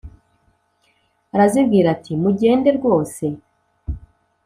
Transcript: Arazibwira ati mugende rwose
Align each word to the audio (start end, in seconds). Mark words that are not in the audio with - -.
Arazibwira 1.33 1.87
ati 1.95 2.11
mugende 2.21 2.69
rwose 2.77 3.23